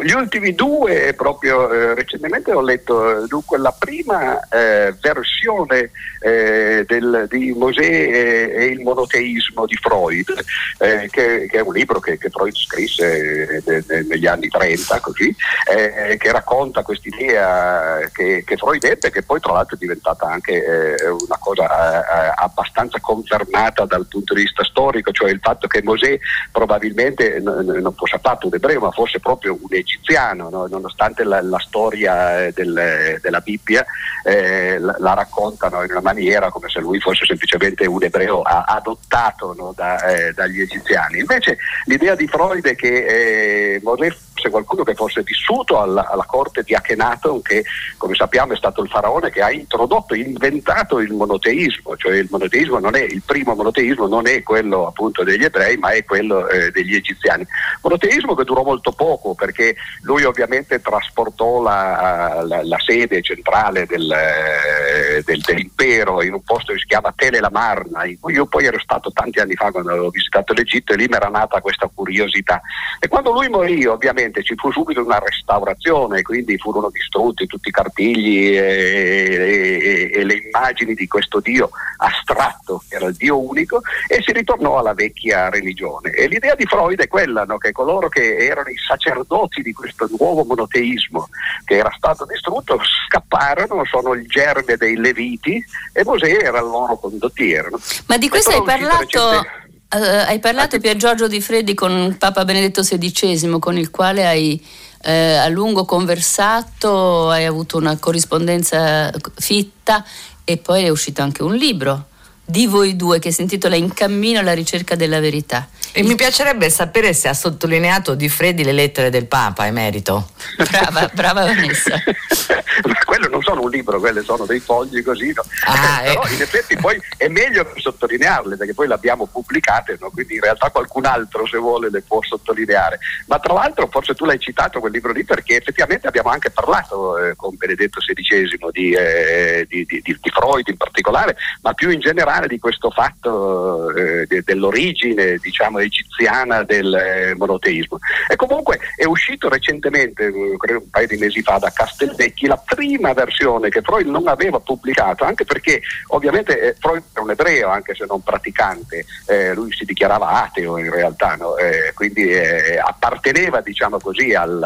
Gli 0.00 0.12
ultimi 0.12 0.54
due, 0.54 1.12
proprio 1.14 1.70
eh, 1.70 1.94
recentemente 1.94 2.52
ho 2.52 2.60
letto 2.60 3.26
dunque, 3.26 3.58
la 3.58 3.74
prima 3.76 4.40
eh, 4.48 4.94
versione 5.00 5.90
eh, 6.20 6.84
del, 6.86 7.26
di 7.28 7.52
Mosè 7.52 7.80
e, 7.82 8.64
il 8.66 8.80
monoteismo 8.80 9.66
di 9.66 9.76
Freud, 9.76 10.32
eh, 10.78 11.08
che, 11.10 11.46
che, 11.50 11.58
è 11.58 11.60
un 11.60 11.72
libro 11.74 12.00
che, 12.00 12.16
che 12.16 12.30
Freud 12.30 12.54
scrisse 12.54 13.60
de, 13.64 13.84
de, 13.84 14.02
negli 14.08 14.26
anni 14.26 14.48
30, 14.48 15.00
così, 15.00 15.34
eh, 15.70 16.16
che 16.16 16.32
racconta 16.32 16.82
quest'idea 16.82 18.08
che, 18.12 18.44
che, 18.46 18.56
Freud 18.56 18.84
ebbe, 18.84 19.10
che 19.10 19.22
poi 19.22 19.40
tra 19.40 19.52
l'altro 19.52 19.76
è 19.76 19.78
diventata 19.78 20.26
anche 20.26 20.64
eh, 20.64 21.08
una 21.08 21.38
cosa 21.38 22.34
abbastanza 22.36 23.00
confermata 23.00 23.84
dal 23.84 24.06
punto 24.06 24.34
di 24.34 24.42
vista 24.42 24.64
storico, 24.64 25.10
cioè 25.12 25.30
il 25.30 25.40
fatto 25.40 25.66
che 25.66 25.82
Mosè 25.82 26.18
probabilmente 26.50 27.40
n- 27.40 27.78
non 27.80 27.94
fosse 27.94 28.16
affatto 28.16 28.46
un 28.46 28.54
ebreo, 28.54 28.80
ma 28.80 28.90
fosse 28.90 29.20
proprio 29.20 29.58
un 29.60 29.68
egiziano, 29.82 30.48
no? 30.48 30.66
nonostante 30.66 31.24
la, 31.24 31.42
la 31.42 31.58
storia 31.58 32.46
eh, 32.46 32.52
del, 32.52 33.18
della 33.20 33.40
Bibbia 33.40 33.84
eh, 34.24 34.78
la, 34.78 34.96
la, 34.98 35.14
raccontano 35.14 35.82
in 35.82 35.90
una 35.90 36.00
maniera 36.00 36.50
come 36.50 36.68
se 36.68 36.80
lui 36.80 36.98
fosse 37.00 37.26
semplicemente 37.26 37.86
un 37.86 38.02
ebreo 38.02 38.42
adottato 38.42 39.54
no? 39.56 39.72
da, 39.76 40.02
eh, 40.04 40.32
dagli 40.32 40.60
egiziani. 40.60 41.18
Invece 41.18 41.58
l'idea 41.84 42.14
di 42.14 42.26
Freud 42.26 42.64
è 42.64 42.74
che 42.74 43.74
eh, 43.74 43.80
Mosè 43.82 44.14
fosse 44.42 44.50
qualcuno 44.50 44.82
che 44.82 44.94
fosse 44.94 45.22
vissuto 45.22 45.80
alla, 45.80 46.08
alla, 46.08 46.24
corte 46.24 46.62
di 46.62 46.74
Akhenaton, 46.74 47.42
che 47.42 47.64
come 47.96 48.14
sappiamo 48.14 48.54
è 48.54 48.56
stato 48.56 48.82
il 48.82 48.88
faraone 48.88 49.30
che 49.30 49.42
ha 49.42 49.50
introdotto, 49.50 50.14
inventato 50.14 50.98
il 50.98 51.12
monoteismo, 51.12 51.96
cioè 51.96 52.16
il 52.16 52.28
monoteismo 52.30 52.78
non 52.78 52.96
è 52.96 53.02
il 53.02 53.22
primo 53.24 53.54
monoteismo, 53.54 54.06
non 54.06 54.26
è 54.26 54.42
quello 54.42 54.86
appunto 54.86 55.22
degli 55.22 55.44
ebrei, 55.44 55.76
ma 55.76 55.90
è 55.90 56.04
quello 56.04 56.48
eh, 56.48 56.70
degli 56.70 56.94
egiziani. 56.94 57.46
Monoteismo 57.82 58.34
che 58.34 58.44
durò 58.44 58.62
molto 58.64 58.92
poco 58.92 59.34
perché 59.34 59.76
lui 60.02 60.24
ovviamente 60.24 60.80
trasportò 60.80 61.62
la, 61.62 62.42
la, 62.44 62.64
la 62.64 62.78
sede 62.84 63.22
centrale 63.22 63.86
del, 63.86 64.10
eh, 64.10 65.22
del, 65.24 65.40
dell'impero 65.40 66.22
in 66.22 66.32
un 66.32 66.42
posto 66.42 66.72
che 66.72 66.78
si 66.78 66.86
chiama 66.86 67.12
Tele 67.14 67.40
in 67.42 68.18
cui 68.18 68.34
io 68.34 68.46
poi 68.46 68.64
ero 68.64 68.78
stato 68.78 69.12
tanti 69.12 69.38
anni 69.38 69.54
fa 69.54 69.70
quando 69.70 69.90
avevo 69.90 70.08
visitato 70.08 70.52
l'Egitto 70.52 70.92
e 70.92 70.96
lì 70.96 71.06
mi 71.06 71.16
era 71.16 71.28
nata 71.28 71.60
questa 71.60 71.90
curiosità. 71.92 72.60
E 72.98 73.08
quando 73.08 73.32
lui 73.32 73.48
morì 73.48 73.84
ovviamente 73.86 74.31
ci 74.40 74.54
fu 74.56 74.70
subito 74.70 75.04
una 75.04 75.18
restaurazione, 75.18 76.22
quindi 76.22 76.56
furono 76.56 76.88
distrutti 76.90 77.46
tutti 77.46 77.68
i 77.68 77.72
cartigli 77.72 78.56
e, 78.56 80.10
e, 80.10 80.10
e 80.14 80.24
le 80.24 80.34
immagini 80.34 80.94
di 80.94 81.06
questo 81.06 81.40
Dio 81.40 81.70
astratto, 81.98 82.82
che 82.88 82.96
era 82.96 83.06
il 83.06 83.16
Dio 83.16 83.38
unico, 83.38 83.82
e 84.08 84.22
si 84.22 84.32
ritornò 84.32 84.78
alla 84.78 84.94
vecchia 84.94 85.50
religione. 85.50 86.10
E 86.12 86.26
l'idea 86.28 86.54
di 86.54 86.64
Freud 86.64 87.00
è 87.00 87.08
quella, 87.08 87.44
no? 87.44 87.58
che 87.58 87.72
coloro 87.72 88.08
che 88.08 88.38
erano 88.38 88.68
i 88.68 88.76
sacerdoti 88.76 89.60
di 89.62 89.72
questo 89.72 90.08
nuovo 90.18 90.44
monoteismo 90.44 91.28
che 91.64 91.76
era 91.76 91.92
stato 91.96 92.24
distrutto 92.24 92.80
scapparono, 93.06 93.84
sono 93.84 94.14
il 94.14 94.26
germe 94.26 94.76
dei 94.76 94.96
Leviti 94.96 95.62
e 95.92 96.04
Mosè 96.04 96.38
era 96.42 96.58
il 96.58 96.66
loro 96.66 96.96
condottiero. 96.96 97.78
Ma 98.06 98.16
di 98.16 98.28
questo 98.28 98.50
hai 98.50 98.62
parlato... 98.62 99.70
Uh, 99.94 100.24
hai 100.26 100.38
parlato 100.38 100.80
Pier 100.80 100.96
Giorgio 100.96 101.28
Di 101.28 101.42
Freddi 101.42 101.74
con 101.74 102.16
Papa 102.18 102.46
Benedetto 102.46 102.80
XVI, 102.80 103.58
con 103.58 103.76
il 103.76 103.90
quale 103.90 104.26
hai 104.26 104.58
eh, 105.02 105.34
a 105.34 105.48
lungo 105.48 105.84
conversato, 105.84 107.28
hai 107.28 107.44
avuto 107.44 107.76
una 107.76 107.98
corrispondenza 107.98 109.12
fitta 109.34 110.02
e 110.44 110.56
poi 110.56 110.84
è 110.84 110.88
uscito 110.88 111.20
anche 111.20 111.42
un 111.42 111.54
libro 111.54 112.06
di 112.44 112.66
voi 112.66 112.96
due 112.96 113.18
che 113.18 113.30
si 113.30 113.42
intitola 113.42 113.76
In 113.76 113.92
cammino 113.92 114.40
alla 114.40 114.54
ricerca 114.54 114.94
della 114.94 115.20
verità. 115.20 115.68
E 115.92 116.00
Il... 116.00 116.06
mi 116.06 116.14
piacerebbe 116.14 116.70
sapere 116.70 117.12
se 117.12 117.28
ha 117.28 117.34
sottolineato 117.34 118.14
di 118.14 118.28
Freddi 118.28 118.64
le 118.64 118.72
lettere 118.72 119.10
del 119.10 119.26
Papa, 119.26 119.66
emerito. 119.66 120.30
Brava, 120.56 121.10
brava 121.12 121.44
Vanessa. 121.44 122.02
quello 123.12 123.28
non 123.28 123.42
sono 123.42 123.62
un 123.62 123.70
libro, 123.70 124.00
quelle 124.00 124.22
sono 124.22 124.46
dei 124.46 124.58
fogli 124.58 125.02
così, 125.02 125.32
no? 125.34 125.44
ah, 125.66 126.00
però 126.02 126.24
eh. 126.24 126.32
in 126.32 126.40
effetti 126.40 126.76
poi 126.76 126.98
è 127.18 127.28
meglio 127.28 127.70
sottolinearle 127.76 128.56
perché 128.56 128.72
poi 128.72 128.88
le 128.88 128.94
abbiamo 128.94 129.26
pubblicate, 129.26 129.98
no? 130.00 130.10
quindi 130.10 130.36
in 130.36 130.40
realtà 130.40 130.70
qualcun 130.70 131.04
altro 131.04 131.46
se 131.46 131.58
vuole 131.58 131.90
le 131.90 132.00
può 132.00 132.22
sottolineare. 132.22 132.98
Ma 133.26 133.38
tra 133.38 133.52
l'altro 133.52 133.86
forse 133.90 134.14
tu 134.14 134.24
l'hai 134.24 134.38
citato 134.38 134.80
quel 134.80 134.92
libro 134.92 135.12
lì 135.12 135.24
perché 135.24 135.56
effettivamente 135.56 136.06
abbiamo 136.06 136.30
anche 136.30 136.50
parlato 136.50 137.18
eh, 137.18 137.36
con 137.36 137.54
Benedetto 137.54 138.00
XVI 138.00 138.70
di, 138.70 138.92
eh, 138.92 139.66
di, 139.68 139.84
di, 139.84 140.02
di, 140.02 140.30
Freud 140.30 140.66
in 140.68 140.76
particolare, 140.78 141.36
ma 141.60 141.74
più 141.74 141.90
in 141.90 142.00
generale 142.00 142.31
di 142.40 142.58
questo 142.58 142.90
fatto 142.90 143.94
eh, 143.94 144.26
dell'origine 144.44 145.36
diciamo 145.36 145.78
egiziana 145.78 146.62
del 146.62 146.94
eh, 146.94 147.34
monoteismo. 147.36 147.98
E 148.28 148.36
comunque 148.36 148.78
è 148.96 149.04
uscito 149.04 149.48
recentemente, 149.48 150.26
eh, 150.26 150.56
credo 150.56 150.80
un 150.80 150.90
paio 150.90 151.06
di 151.06 151.16
mesi 151.16 151.42
fa, 151.42 151.58
da 151.58 151.70
Castelvecchi 151.70 152.46
la 152.46 152.56
prima 152.56 153.12
versione 153.12 153.68
che 153.68 153.82
Freud 153.82 154.06
non 154.06 154.28
aveva 154.28 154.58
pubblicato, 154.60 155.24
anche 155.24 155.44
perché 155.44 155.80
ovviamente 156.08 156.58
eh, 156.60 156.76
Freud 156.78 157.02
è 157.12 157.18
un 157.18 157.30
ebreo, 157.30 157.68
anche 157.68 157.94
se 157.94 158.04
non 158.06 158.22
praticante, 158.22 159.04
eh, 159.26 159.54
lui 159.54 159.72
si 159.72 159.84
dichiarava 159.84 160.42
ateo 160.44 160.78
in 160.78 160.90
realtà, 160.90 161.36
no? 161.36 161.56
eh, 161.56 161.92
quindi 161.94 162.30
apparteneva 162.32 163.60
diciamo 163.60 163.98
così 163.98 164.34
al, 164.34 164.62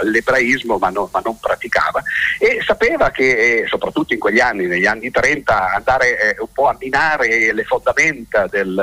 all'ebraismo 0.00 0.78
ma, 0.78 0.90
no, 0.90 1.08
ma, 1.12 1.20
non 1.24 1.38
praticava 1.38 2.02
e 2.38 2.60
sapeva 2.64 3.10
che 3.10 3.64
soprattutto 3.66 4.12
in 4.12 4.18
quegli 4.18 4.40
anni, 4.40 4.66
negli 4.66 4.86
anni 4.86 5.10
30, 5.10 5.72
andare 5.72 6.27
un 6.38 6.52
po' 6.52 6.68
a 6.68 6.76
minare 6.78 7.52
le 7.52 7.64
fondamenta 7.64 8.46
del, 8.46 8.74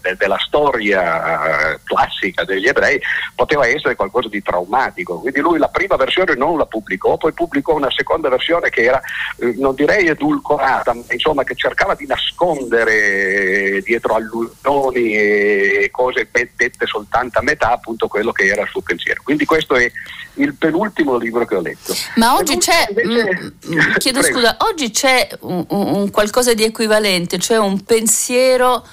de, 0.00 0.16
della 0.16 0.38
storia 0.38 1.78
classica 1.84 2.44
degli 2.44 2.66
ebrei 2.66 3.00
poteva 3.34 3.66
essere 3.66 3.94
qualcosa 3.94 4.28
di 4.28 4.42
traumatico, 4.42 5.20
quindi 5.20 5.40
lui 5.40 5.58
la 5.58 5.68
prima 5.68 5.96
versione 5.96 6.34
non 6.34 6.58
la 6.58 6.66
pubblicò, 6.66 7.16
poi 7.16 7.32
pubblicò 7.32 7.74
una 7.74 7.90
seconda 7.90 8.28
versione 8.28 8.70
che 8.70 8.82
era, 8.82 9.00
eh, 9.38 9.54
non 9.56 9.74
direi 9.74 10.06
edulcorata, 10.08 10.94
ma 10.94 11.02
insomma 11.10 11.44
che 11.44 11.54
cercava 11.54 11.94
di 11.94 12.06
nascondere 12.06 13.80
dietro 13.82 14.14
allusioni 14.14 15.14
e 15.14 15.88
cose 15.90 16.28
dette 16.30 16.86
soltanto 16.86 17.38
a 17.38 17.42
metà 17.42 17.72
appunto 17.72 18.08
quello 18.08 18.32
che 18.32 18.46
era 18.46 18.62
il 18.62 18.68
suo 18.68 18.80
pensiero. 18.80 19.20
Quindi 19.24 19.44
questo 19.44 19.74
è 19.74 19.90
il 20.34 20.54
penultimo 20.54 21.16
libro 21.16 21.44
che 21.44 21.54
ho 21.56 21.60
letto. 21.60 21.94
Ma 22.16 22.34
oggi 22.34 22.56
c'è, 22.56 22.86
invece... 22.88 23.52
mh, 23.64 23.68
mm, 23.68 23.78
mm, 23.78 23.94
chiedo 23.98 24.20
Prego. 24.20 24.36
scusa, 24.38 24.56
oggi 24.60 24.90
c'è 24.90 25.28
un, 25.40 25.64
un 25.68 26.10
qualcosa 26.10 26.29
di 26.54 26.64
equivalente, 26.64 27.38
cioè 27.38 27.58
un 27.58 27.82
pensiero 27.84 28.86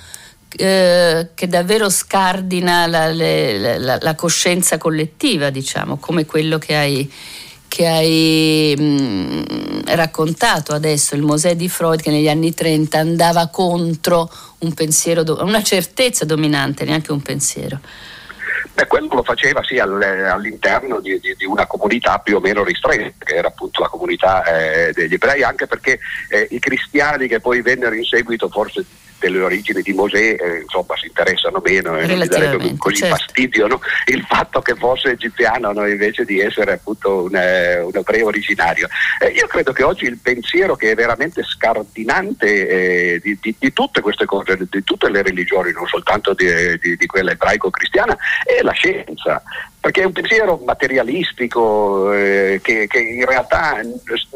eh, 0.50 1.30
che 1.34 1.48
davvero 1.48 1.90
scardina 1.90 2.88
la, 2.88 3.14
la, 3.14 3.98
la, 4.02 4.16
coscienza 4.16 4.78
collettiva, 4.78 5.50
diciamo, 5.50 5.98
come 5.98 6.26
quello 6.26 6.58
che 6.58 6.76
hai, 6.76 7.12
che 7.68 7.88
hai 7.88 8.74
mh, 8.78 8.84
mm, 8.84 9.80
raccontato 9.88 10.74
adesso, 10.74 11.16
il 11.16 11.22
Mosè 11.22 11.56
di 11.56 11.70
Freud 11.70 12.02
che 12.02 12.12
negli 12.12 12.30
anni 12.30 12.54
30 12.54 12.98
andava 12.98 13.48
contro 13.48 14.32
un 14.60 14.74
pensiero, 14.74 15.24
una 15.44 15.62
certezza 15.62 16.26
dominante, 16.26 16.86
neanche 16.86 17.12
un 17.12 17.22
pensiero. 17.22 17.80
Beh, 18.78 18.86
quello 18.86 19.08
lo 19.10 19.24
faceva 19.24 19.64
sì 19.64 19.80
all'interno 19.80 21.00
di, 21.00 21.20
di, 21.20 21.34
di, 21.36 21.46
una 21.46 21.66
comunità 21.66 22.20
più 22.20 22.36
o 22.36 22.40
meno 22.40 22.64
ristretta, 22.64 23.26
che 23.26 23.34
era 23.34 23.48
appunto 23.48 23.82
la 23.82 23.88
comunità 23.88 24.44
eh, 24.44 24.92
degli 24.94 25.16
ebrei, 25.16 25.42
anche 25.42 25.66
perché 25.66 25.98
eh, 26.30 26.48
i 26.52 26.60
cristiani 26.60 27.28
che 27.28 27.40
poi 27.40 27.64
vennero 27.64 27.96
in 27.96 28.04
seguito 28.04 28.50
forse 28.50 28.86
delle 29.20 29.42
origini 29.42 29.82
di 29.82 29.94
Mosè 29.94 30.36
eh, 30.40 30.62
insomma 30.62 30.96
si 30.96 31.08
interessano 31.08 31.62
meno 31.64 31.98
e 31.98 32.06
non 32.06 32.18
gli 32.18 32.28
darebbe 32.28 32.76
così 32.78 32.98
certo. 32.98 33.16
fastidio 33.16 33.68
no? 33.68 33.80
il 34.06 34.24
fatto 34.28 34.62
che 34.62 34.76
fosse 34.76 35.12
egiziano 35.12 35.72
no? 35.72 35.88
invece 35.88 36.26
di 36.26 36.40
essere 36.40 36.74
appunto 36.74 37.24
un, 37.24 37.36
eh, 37.36 37.80
un 37.80 37.92
ebreo 37.94 38.28
originario. 38.28 38.88
Eh, 39.20 39.30
io 39.30 39.48
credo 39.48 39.72
che 39.72 39.84
oggi 39.84 40.06
il 40.06 40.18
pensiero 40.18 40.76
che 40.76 40.92
è 40.92 40.96
veramente 40.96 41.44
scardinante 41.44 42.68
eh, 42.68 43.20
di, 43.22 43.38
di, 43.42 43.56
di, 43.58 43.74
tutte 43.74 44.02
queste 44.02 44.26
cose, 44.26 44.58
di 44.70 44.84
tutte 44.84 45.10
le 45.10 45.22
religioni, 45.22 45.72
non 45.72 45.88
soltanto 45.88 46.34
di, 46.34 46.48
di 46.80 47.06
quella 47.06 47.32
ebraico-cristiana, 47.32 48.16
è 48.44 48.62
la 48.62 48.72
scienza 48.72 49.42
perché 49.80 50.02
è 50.02 50.06
un 50.06 50.12
pensiero 50.12 50.62
materialistico 50.66 52.12
eh, 52.12 52.60
che, 52.62 52.88
che, 52.88 53.00
in 53.00 53.26
realtà 53.26 53.80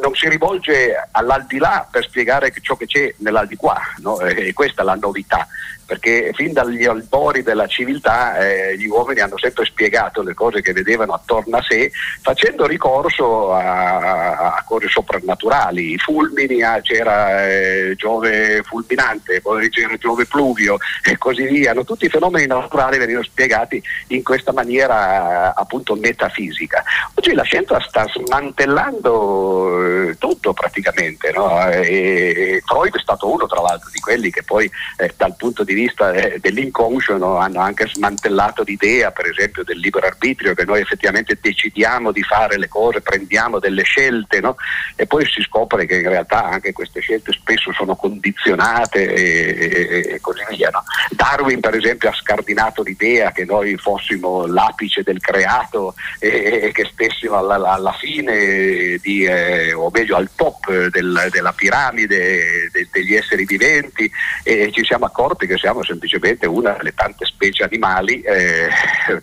non 0.02 0.14
si 0.14 0.30
rivolge 0.30 1.08
all'aldilà 1.12 1.88
per 1.90 2.04
spiegare 2.04 2.54
ciò 2.62 2.76
che 2.76 2.86
c'è 2.86 3.14
nell'aldilà, 3.18 3.80
no? 3.98 4.20
e 4.22 4.54
questa 4.54 4.82
è 4.82 4.86
la 4.86 4.96
novità 4.96 5.48
perché 5.92 6.32
fin 6.34 6.54
dagli 6.54 6.86
albori 6.86 7.44
della 7.44 7.68
civiltà 7.68 8.38
eh, 8.38 8.78
gli 8.78 8.86
uomini 8.86 9.20
hanno 9.20 9.38
sempre 9.38 9.66
spiegato 9.66 10.22
le 10.22 10.34
cose 10.34 10.62
che 10.62 10.72
vedevano 10.72 11.12
attorno 11.12 11.58
a 11.58 11.62
sé 11.62 11.92
facendo 12.22 12.66
ricorso 12.66 13.52
a, 13.52 14.54
a 14.56 14.64
cose 14.66 14.88
soprannaturali, 14.88 15.92
i 15.92 15.98
fulmini, 15.98 16.64
ah, 16.64 16.80
c'era 16.80 17.46
eh, 17.46 17.96
Giove 17.98 18.64
fulminante, 18.64 19.42
poi 19.42 19.68
c'era 19.68 19.98
Giove 19.98 20.26
pluvio 20.28 20.78
e 21.04 21.18
così 21.18 21.44
via, 21.44 21.74
no? 21.74 21.84
tutti 21.84 22.06
i 22.06 22.10
fenomeni 22.10 22.48
naturali 22.48 22.98
venivano 22.98 23.26
spiegati 23.26 23.84
in 24.08 24.24
questa 24.24 24.54
maniera 24.54 25.54
appunto 25.54 25.96
metafisica. 25.96 26.82
Oggi 27.16 27.34
la 27.34 27.44
scienza 27.44 27.82
sta 27.82 28.06
smantellando 28.08 30.08
eh, 30.08 30.18
tutto 30.18 30.54
praticamente, 30.54 31.34
no? 31.34 31.70
e, 31.70 32.62
Freud 32.64 32.96
è 32.96 33.00
stato 33.00 33.30
uno 33.30 33.46
tra 33.46 33.60
l'altro 33.60 33.90
di 33.92 34.00
quelli 34.00 34.32
che 34.32 34.44
poi 34.44 34.72
eh, 34.96 35.14
dal 35.18 35.36
punto 35.36 35.66
di 35.66 35.74
vista 35.74 35.80
vista 35.82 36.14
eh, 36.14 36.40
dell'inconscio 36.40 37.18
no? 37.18 37.38
hanno 37.38 37.60
anche 37.60 37.88
smantellato 37.88 38.64
l'idea 38.64 39.12
per 39.12 39.28
esempio 39.28 39.64
del 39.64 39.78
libero 39.78 40.08
arbitrio 40.08 40.54
che 40.54 40.66
noi 40.66 40.82
effettivamente 40.82 41.38
decidiamo 41.40 42.12
di 42.12 42.24
fare 42.24 42.58
le 42.58 42.68
cose, 42.68 43.02
prendiamo 43.02 43.60
delle 43.60 43.84
scelte 43.84 44.40
no? 44.40 44.56
e 44.96 45.08
poi 45.08 45.26
si 45.26 45.42
scopre 45.42 45.86
che 45.86 46.00
in 46.00 46.10
realtà 46.10 46.44
anche 46.44 46.74
queste 46.74 47.00
scelte 47.00 47.32
spesso 47.32 47.72
sono 47.74 47.96
condizionate 47.96 49.14
e, 49.14 49.58
e, 49.60 50.14
e 50.14 50.20
così 50.22 50.42
via. 50.50 50.70
No? 50.70 50.84
Darwin 51.12 51.60
per 51.60 51.76
esempio 51.76 52.10
ha 52.10 52.14
scardinato 52.14 52.84
l'idea 52.84 53.32
che 53.32 53.46
noi 53.46 53.76
fossimo 53.78 54.46
l'apice 54.46 55.04
del 55.04 55.20
creato 55.20 55.96
e, 56.20 56.60
e 56.64 56.72
che 56.72 56.88
stessimo 56.92 57.38
alla, 57.38 57.56
alla 57.56 57.94
fine 57.94 58.98
di, 59.02 59.24
eh, 59.24 59.74
o 59.74 59.90
meglio 59.92 60.16
al 60.16 60.30
top 60.36 60.88
del, 60.88 61.28
della 61.32 61.54
piramide 61.54 62.70
de, 62.72 62.88
degli 62.92 63.16
esseri 63.16 63.46
viventi 63.46 64.10
e 64.44 64.72
ci 64.72 64.84
siamo 64.84 65.06
accorti 65.06 65.48
che 65.48 65.58
siamo 65.58 65.71
siamo 65.72 65.84
semplicemente 65.84 66.46
una 66.46 66.72
delle 66.72 66.94
tante 66.94 67.26
specie 67.26 67.64
animali, 67.64 68.22
eh, 68.22 68.68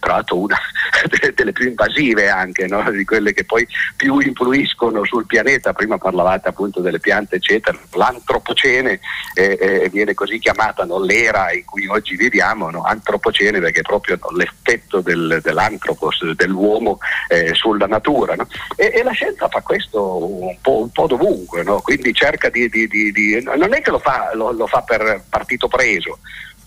tra 0.01 0.15
l'altro 0.15 0.39
una 0.39 0.57
delle 1.35 1.53
più 1.53 1.69
invasive 1.69 2.31
anche, 2.31 2.67
no? 2.67 2.91
di 2.91 3.05
quelle 3.05 3.33
che 3.35 3.45
poi 3.45 3.67
più 3.97 4.19
influiscono 4.19 5.05
sul 5.05 5.27
pianeta. 5.27 5.75
Prima 5.75 5.99
parlavate 5.99 6.49
appunto 6.49 6.81
delle 6.81 7.01
piante, 7.01 7.37
eccetera. 7.37 7.79
L'antropocene 7.93 9.01
eh, 9.35 9.59
eh, 9.61 9.89
viene 9.91 10.15
così 10.15 10.39
chiamata 10.39 10.85
no? 10.85 10.99
l'era 10.99 11.53
in 11.53 11.65
cui 11.65 11.87
oggi 11.87 12.17
viviamo, 12.17 12.71
no? 12.71 12.83
antropocene 12.83 13.61
perché 13.61 13.81
è 13.81 13.83
proprio 13.83 14.19
l'effetto 14.35 15.01
del, 15.01 15.41
dell'antropos, 15.43 16.33
dell'uomo 16.33 16.99
eh, 17.29 17.53
sulla 17.55 17.87
natura. 17.87 18.35
E, 18.77 18.93
e, 18.95 19.03
la 19.03 19.13
scienza 19.13 19.49
fa 19.49 19.61
questo 19.61 20.25
un 20.25 20.57
po', 20.61 20.81
un 20.83 20.91
po 20.91 21.07
dovunque, 21.07 21.63
quindi 21.83 22.13
cerca 22.15 22.49
di, 22.49 22.69
di, 22.69 22.87
di, 22.89 23.13
di, 23.13 23.43
Non 23.43 23.75
è 23.75 23.81
che 23.81 23.91
lo 23.91 23.99
fa, 23.99 24.31
lo, 24.35 24.53
lo 24.53 24.67
fa 24.67 24.83
per 24.83 25.25
partito 25.29 25.69
preso, 25.69 26.19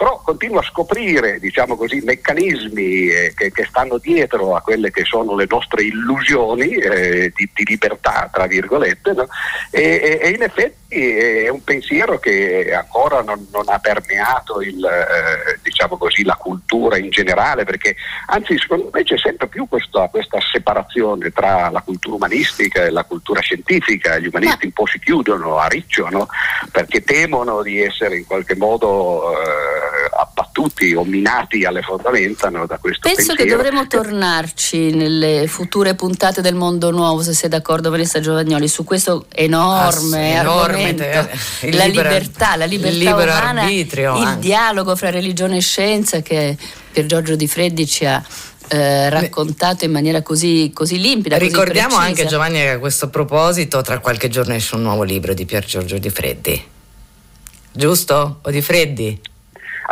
però 0.02 0.20
continua 0.24 0.62
a 0.62 0.64
scoprire 0.64 1.38
diciamo 1.40 1.76
così, 1.76 2.02
meccanismi 2.04 3.06
eh, 3.06 3.34
che, 3.36 3.52
che, 3.52 3.66
stanno 3.66 4.00
dietro 4.00 4.56
a 4.56 4.62
quelle 4.62 4.90
che 4.90 5.04
sono 5.04 5.36
le 5.36 5.46
nostre 5.48 5.84
illusioni 5.84 6.70
eh, 6.74 7.32
di, 7.36 7.48
di, 7.54 7.64
libertà, 7.66 8.28
tra 8.34 8.48
virgolette, 8.48 9.14
no? 9.14 9.28
e, 9.70 10.18
e, 10.20 10.30
in 10.30 10.42
effetti 10.42 10.80
è 10.98 11.50
un 11.50 11.64
pensiero 11.64 12.18
che 12.18 12.74
ancora 12.74 13.22
non, 13.22 13.46
non 13.52 13.66
ha 13.68 13.78
permeato 13.78 14.60
il, 14.62 14.84
eh, 14.84 15.60
diciamo 15.62 15.96
così, 15.98 16.24
la 16.24 16.36
cultura 16.36 16.98
in 16.98 17.12
generale, 17.12 17.64
perché 17.64 17.96
anzi 18.26 18.58
secondo 18.58 18.90
me 18.92 19.04
c'è 19.04 19.20
sempre 19.20 19.50
più 19.50 19.68
questa, 19.68 20.08
questa 20.08 20.40
separazione 20.52 21.30
tra 21.30 21.70
la 21.70 21.82
cultura 21.82 22.16
umanistica 22.16 22.86
e 22.86 22.90
la 22.90 23.04
cultura 23.04 23.40
scientifica, 23.40 24.18
gli 24.18 24.26
umanisti 24.26 24.66
un 24.66 24.72
po' 24.72 24.88
si 24.88 24.98
chiudono 24.98 25.58
a 25.58 25.68
riccio 25.68 26.10
no? 26.10 26.28
perché 26.72 27.04
temono 27.04 27.62
di 27.62 27.80
essere 27.80 28.18
in 28.18 28.26
qualche 28.26 28.56
modo... 28.56 29.32
Eh, 29.38 29.91
abbattuti 30.62 30.94
o 30.94 31.04
minati 31.04 31.66
alle 31.66 31.82
fondamenta 31.82 32.50
no, 32.50 32.66
da 32.66 32.78
questo 32.78 33.02
Penso 33.02 33.34
pensiero. 33.34 33.44
che 33.44 33.50
dovremo 33.50 33.88
tornarci 33.88 34.94
nelle 34.94 35.48
future 35.48 35.96
puntate 35.96 36.42
del 36.42 36.56
Mondo 36.56 36.92
Nuovo, 36.92 37.22
se 37.22 37.34
sei 37.34 37.50
d'accordo 37.50 37.90
Vanessa 37.90 38.20
Giovagnoli, 38.20 38.68
su 38.68 38.84
questo 38.84 39.26
enorme, 39.34 40.38
ah, 40.38 40.42
argomento, 40.42 41.04
eh, 41.04 41.72
la 41.72 41.86
libero, 41.86 42.10
libertà, 42.10 42.56
la 42.56 42.66
libertà 42.66 43.16
umana, 43.16 43.62
arbitrio, 43.62 44.18
il 44.18 44.24
anche. 44.24 44.40
dialogo 44.40 44.96
fra 44.96 45.10
religione 45.10 45.58
e 45.58 45.62
scienza 45.62 46.22
che 46.22 46.56
Pier 46.92 47.06
Giorgio 47.06 47.36
Di 47.36 47.48
Freddi 47.48 47.88
ci 47.88 48.06
ha 48.06 48.22
eh, 48.68 49.10
raccontato 49.10 49.86
in 49.86 49.92
maniera 49.92 50.22
così, 50.22 50.72
così 50.74 51.00
limpida. 51.00 51.38
Ricordiamo 51.38 51.96
così 51.96 52.08
anche 52.08 52.26
Giovanni 52.26 52.60
che 52.60 52.70
a 52.70 52.80
questo 52.80 53.10
proposito 53.10 53.82
tra 53.82 54.00
qualche 54.00 54.30
giorno 54.30 54.54
esce 54.54 54.76
un 54.76 54.84
nuovo 54.84 55.04
libro 55.04 55.34
di 55.34 55.46
Pier 55.46 55.66
Giorgio 55.66 55.98
Di 55.98 56.10
Freddi. 56.10 56.64
giusto? 57.74 58.40
O 58.42 58.50
di 58.50 58.62
Freddi? 58.62 59.20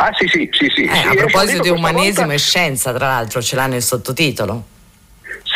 Ah 0.02 0.10
sì 0.16 0.26
sì 0.28 0.48
sì 0.50 0.66
sì. 0.74 0.84
Eh, 0.84 0.94
sì 0.94 1.06
a 1.08 1.14
proposito 1.14 1.60
di 1.62 1.68
umanesimo 1.68 2.26
volta... 2.26 2.32
e 2.32 2.38
scienza, 2.38 2.90
tra 2.94 3.06
l'altro 3.08 3.42
ce 3.42 3.54
l'ha 3.54 3.66
nel 3.66 3.82
sottotitolo. 3.82 4.64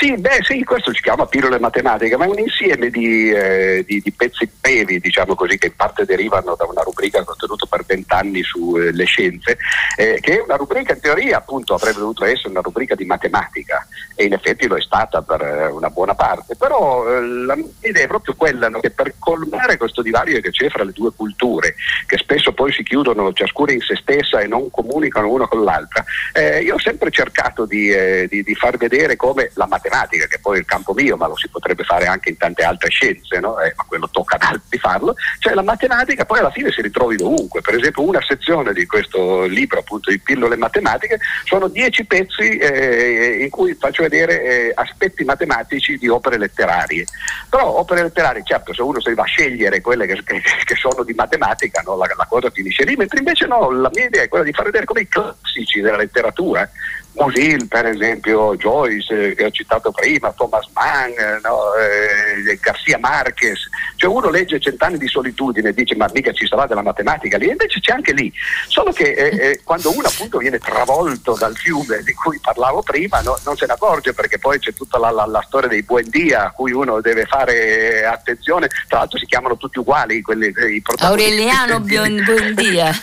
Sì, 0.05 0.19
beh, 0.19 0.41
sì, 0.43 0.63
questo 0.65 0.93
si 0.93 1.01
chiama 1.01 1.25
pillole 1.25 1.59
matematiche, 1.59 2.19
ma 2.19 2.27
è 2.27 2.29
un 2.29 2.39
insieme 2.39 2.91
di, 2.91 3.31
eh, 3.31 3.83
di, 3.87 4.03
di, 4.03 4.13
pezzi 4.13 4.47
brevi, 4.61 4.99
diciamo 4.99 5.35
così, 5.35 5.57
che 5.57 5.69
in 5.69 5.77
parte 5.77 6.05
derivano 6.05 6.55
da 6.57 6.67
una 6.67 6.83
rubrica 6.83 7.25
che 7.25 7.31
ho 7.31 7.37
tenuto 7.37 7.65
per 7.65 7.87
vent'anni 7.87 8.43
sulle 8.43 9.03
eh, 9.03 9.07
scienze, 9.07 9.57
eh, 9.97 10.19
che 10.21 10.37
è 10.37 10.43
una 10.43 10.57
rubrica 10.57 10.93
in 10.93 11.01
teoria 11.01 11.39
appunto 11.39 11.73
avrebbe 11.73 12.01
dovuto 12.01 12.27
essere 12.27 12.51
una 12.51 12.61
rubrica 12.61 12.95
di 12.95 13.07
matematica 13.07 13.87
e 14.15 14.27
in 14.27 14.35
effetti 14.35 14.67
lo 14.67 14.77
è 14.77 14.81
stata 14.83 15.23
per 15.23 15.41
eh, 15.41 15.67
una 15.69 15.89
buona 15.89 16.15
parte, 16.15 16.55
però 16.55 17.09
eh, 17.09 17.23
la 17.23 17.57
mia 17.57 17.65
idea 17.81 18.05
è 18.05 18.07
proprio 18.07 18.35
quella 18.35 18.69
no, 18.69 18.81
che 18.81 18.91
per 18.91 19.15
colmare 19.19 19.79
questo 19.79 20.03
divario 20.03 20.39
che 20.43 20.51
c'è 20.51 20.69
fra 20.69 20.85
le 20.85 20.93
due 20.93 21.13
culture, 21.17 21.77
che 22.05 22.19
spesso 22.19 22.53
poi 22.53 22.71
si 22.75 22.83
chiudono 22.83 23.33
ciascuna 23.33 23.73
in 23.73 23.81
se 23.81 23.97
stessa 23.97 24.41
e 24.41 24.49
non 24.49 24.71
comunicano 24.71 25.31
una 25.31 25.49
con 25.49 25.65
l'altra, 25.65 26.05
eh, 26.35 26.61
io 26.61 26.75
ho 26.75 26.79
sempre 26.79 27.11
cercato 27.11 27.65
di, 27.65 27.91
di 28.29 28.55
far 28.55 28.77
vedere 28.77 29.17
come 29.17 29.51
la 29.55 29.67
matematica 29.67 29.93
matematica, 29.95 30.27
che 30.27 30.39
poi 30.41 30.57
è 30.57 30.61
il 30.61 30.67
campo 30.67 30.93
mio, 30.93 31.17
ma 31.17 31.29
lo 31.29 31.37
si 31.37 31.49
potrebbe 31.49 31.85
fare 31.85 32.07
anche 32.07 32.31
in 32.31 32.37
tante 32.37 32.63
altre 32.63 32.91
scienze, 32.91 33.39
no? 33.39 33.59
eh, 33.61 33.73
ma 33.77 33.85
quello 33.87 34.09
tocca 34.11 34.37
ad 34.37 34.43
altri 34.43 34.79
farlo, 34.79 35.15
cioè 35.39 35.55
la 35.55 35.63
matematica 35.63 36.25
poi 36.25 36.41
alla 36.41 36.51
fine 36.51 36.71
si 36.73 36.83
ritrovi 36.83 37.17
dovunque. 37.17 37.61
Per 37.61 37.75
esempio 37.75 38.03
una 38.03 38.23
sezione 38.27 38.73
di 38.73 38.87
questo 38.87 39.45
libro 39.45 39.79
appunto 39.79 40.11
di 40.11 40.19
pillole 40.19 40.57
matematiche 40.57 41.19
sono 41.45 41.69
dieci 41.69 42.05
pezzi 42.05 42.57
eh, 42.57 43.39
in 43.43 43.51
cui 43.51 43.75
faccio 43.75 44.03
vedere 44.03 44.43
eh, 44.43 44.73
aspetti 44.75 45.25
matematici 45.25 45.97
di 45.97 46.09
opere 46.09 46.39
letterarie. 46.39 47.05
Però 47.49 47.79
opere 47.79 48.03
letterarie, 48.03 48.43
certo, 48.45 48.75
se 48.75 48.83
uno 48.83 49.01
si 49.01 49.15
va 49.15 49.23
a 49.23 49.27
scegliere 49.27 49.81
quelle 49.81 50.07
che, 50.07 50.23
che, 50.25 50.43
che 50.65 50.75
sono 50.75 51.05
di 51.05 51.15
matematica, 51.15 51.83
no? 51.85 51.97
la, 51.97 52.09
la 52.17 52.27
cosa 52.27 52.51
finisce 52.51 52.85
lì, 52.85 52.97
mentre 52.97 53.19
invece 53.19 53.47
no, 53.47 53.71
la 53.71 53.91
mia 53.93 54.07
idea 54.07 54.23
è 54.23 54.29
quella 54.29 54.45
di 54.45 54.53
far 54.53 54.65
vedere 54.65 54.85
come 54.85 55.03
i 55.03 55.09
classici 55.09 55.81
della 55.81 55.97
letteratura 55.97 56.69
Musil 57.15 57.69
per 57.69 57.87
esempio, 57.87 58.57
Joyce 58.57 59.31
eh, 59.31 59.35
che 59.35 59.45
ho 59.45 59.51
citato 59.51 59.91
prima, 59.93 60.33
Thomas 60.33 60.69
Mann, 60.73 61.11
eh, 61.11 61.41
no? 61.43 61.75
eh, 61.75 62.59
Garcia 62.61 62.99
Marquez, 62.99 63.69
cioè 63.97 64.11
uno 64.11 64.31
legge 64.31 64.59
Cent'anni 64.59 64.99
di 64.99 65.07
solitudine 65.07 65.69
e 65.69 65.75
dice 65.75 65.95
ma 65.95 66.09
mica 66.13 66.33
ci 66.33 66.47
sarà 66.47 66.67
della 66.67 66.83
matematica 66.83 67.39
lì, 67.39 67.49
e 67.49 67.53
invece 67.53 67.81
c'è 67.81 67.93
anche 67.93 68.13
lì, 68.13 68.33
solo 68.67 68.93
che 68.93 69.13
eh, 69.13 69.51
eh, 69.51 69.61
quando 69.63 69.93
uno 69.95 70.07
appunto 70.07 70.39
viene 70.39 70.59
travolto 70.59 71.37
dal 71.39 71.57
fiume 71.57 72.03
di 72.03 72.13
cui 72.15 72.39
parlavo 72.41 72.83
prima 72.83 73.21
no, 73.21 73.39
non 73.45 73.57
se 73.57 73.67
ne 73.67 73.73
accorge 73.75 74.13
perché 74.13 74.39
poi 74.39 74.59
c'è 74.59 74.73
tutta 74.73 74.99
la, 74.99 75.11
la, 75.11 75.27
la 75.27 75.43
storia 75.47 75.69
dei 75.69 75.83
Buendia 75.83 76.47
a 76.47 76.51
cui 76.51 76.73
uno 76.73 77.01
deve 77.01 77.27
fare 77.27 78.05
attenzione, 78.05 78.69
tra 78.89 78.99
l'altro 78.99 79.19
si 79.19 79.27
chiamano 79.27 79.57
tutti 79.57 79.79
uguali 79.79 80.21
quelli, 80.21 80.47
i 80.47 80.83
Aureliano 80.99 81.81
Buendia. 81.81 82.91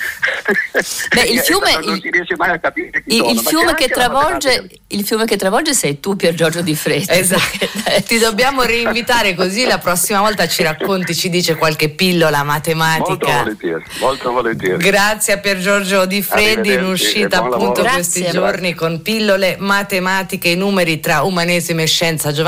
Beh, 1.13 1.21
il 1.23 1.39
fiume, 1.39 1.73
non, 1.73 1.85
non 1.85 1.99
si 1.99 2.09
riesce 2.09 2.35
mai 2.35 2.49
a 2.51 2.59
capire 2.59 3.03
chi 3.03 3.15
il, 3.15 3.17
sono, 3.17 3.31
il 3.31 3.39
fiume 3.39 3.73
che 3.75 3.89
travolge, 4.07 4.69
il 4.87 5.05
fiume 5.05 5.25
che 5.25 5.35
travolge 5.35 5.73
sei 5.73 5.99
tu 5.99 6.15
Pier 6.15 6.33
Giorgio 6.33 6.61
Di 6.61 6.75
Freddi. 6.75 7.09
Esatto. 7.21 7.69
Ti 8.05 8.17
dobbiamo 8.17 8.63
reinvitare 8.63 9.35
così 9.35 9.65
la 9.65 9.77
prossima 9.77 10.21
volta 10.21 10.47
ci 10.47 10.63
racconti, 10.63 11.13
ci 11.13 11.29
dice 11.29 11.55
qualche 11.55 11.89
pillola 11.89 12.43
matematica. 12.43 13.43
Molto 13.43 13.43
volentieri, 13.43 13.83
molto 13.99 14.31
volentieri. 14.31 14.77
Grazie 14.77 15.33
a 15.33 15.37
Pier 15.37 15.59
Giorgio 15.59 16.05
Di 16.05 16.21
Freddi 16.21 16.73
in 16.73 16.83
uscita 16.83 17.43
appunto 17.43 17.83
questi 17.83 18.27
giorni 18.31 18.73
con 18.73 19.01
pillole 19.01 19.55
matematiche, 19.59 20.49
i 20.49 20.55
numeri 20.55 20.99
tra 20.99 21.21
umanesimo 21.21 21.81
e 21.81 21.85
scienza. 21.85 22.31
Giovanni 22.31 22.39